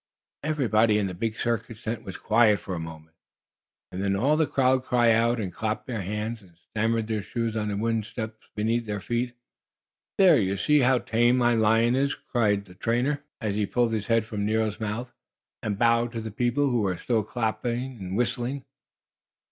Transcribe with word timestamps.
Everybody 0.41 0.97
in 0.97 1.05
the 1.05 1.13
big 1.13 1.35
circus 1.35 1.83
tent 1.83 2.03
was 2.03 2.17
quiet 2.17 2.57
for 2.59 2.73
a 2.73 2.79
moment, 2.79 3.15
and 3.91 4.01
then 4.01 4.15
all 4.15 4.35
the 4.35 4.47
crowd 4.47 4.81
cried 4.81 5.11
out, 5.11 5.39
and 5.39 5.53
clapped 5.53 5.85
their 5.85 6.01
hands 6.01 6.41
and 6.41 6.57
stamped 6.57 7.05
their 7.07 7.21
shoes 7.21 7.55
on 7.55 7.67
the 7.67 7.77
wooden 7.77 8.01
steps 8.01 8.47
beneath 8.55 8.87
their 8.87 8.99
feet. 8.99 9.35
"There, 10.17 10.39
you 10.39 10.57
see 10.57 10.79
how 10.79 10.97
tame 10.97 11.37
my 11.37 11.53
lion 11.53 11.93
is!" 11.95 12.15
cried 12.15 12.65
the 12.65 12.91
man, 12.91 13.19
as 13.41 13.53
he 13.53 13.67
pulled 13.67 13.93
his 13.93 14.07
head 14.07 14.25
from 14.25 14.43
Nero's 14.43 14.79
mouth, 14.79 15.13
and 15.61 15.77
bowed 15.77 16.13
to 16.13 16.21
the 16.21 16.31
people, 16.31 16.71
who 16.71 16.81
were 16.81 16.97
still 16.97 17.23
clapping 17.23 17.99
and 17.99 18.17
whistling. 18.17 18.65